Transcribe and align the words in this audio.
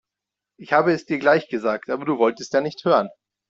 Ich 0.57 0.73
habe 0.73 0.93
es 0.93 1.05
dir 1.05 1.19
gleich 1.19 1.47
gesagt, 1.47 1.91
aber 1.91 2.05
du 2.05 2.17
wolltest 2.17 2.55
ja 2.55 2.61
nicht 2.61 2.83
hören. 2.85 3.09